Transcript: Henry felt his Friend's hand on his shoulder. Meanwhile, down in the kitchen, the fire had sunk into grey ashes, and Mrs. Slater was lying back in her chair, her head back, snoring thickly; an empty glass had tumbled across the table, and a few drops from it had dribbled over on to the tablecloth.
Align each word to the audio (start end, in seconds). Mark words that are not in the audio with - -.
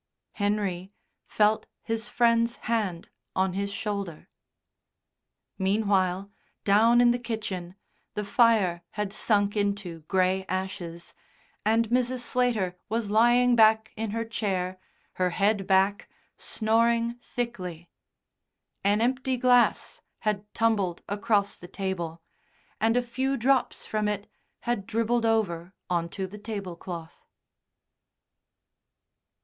Henry 0.31 0.91
felt 1.27 1.67
his 1.83 2.07
Friend's 2.09 2.55
hand 2.65 3.09
on 3.35 3.53
his 3.53 3.71
shoulder. 3.71 4.29
Meanwhile, 5.59 6.31
down 6.63 7.01
in 7.01 7.11
the 7.11 7.19
kitchen, 7.19 7.75
the 8.15 8.25
fire 8.25 8.81
had 8.93 9.13
sunk 9.13 9.55
into 9.55 9.99
grey 10.07 10.43
ashes, 10.49 11.13
and 11.63 11.89
Mrs. 11.91 12.21
Slater 12.21 12.75
was 12.89 13.11
lying 13.11 13.55
back 13.55 13.93
in 13.95 14.09
her 14.09 14.25
chair, 14.25 14.79
her 15.21 15.29
head 15.29 15.67
back, 15.67 16.09
snoring 16.35 17.19
thickly; 17.19 17.87
an 18.83 19.01
empty 19.01 19.37
glass 19.37 20.01
had 20.21 20.51
tumbled 20.55 21.03
across 21.07 21.55
the 21.57 21.67
table, 21.67 22.23
and 22.79 22.97
a 22.97 23.03
few 23.03 23.37
drops 23.37 23.85
from 23.85 24.07
it 24.07 24.25
had 24.61 24.87
dribbled 24.87 25.27
over 25.27 25.75
on 25.91 26.09
to 26.09 26.25
the 26.25 26.39
tablecloth. 26.39 27.23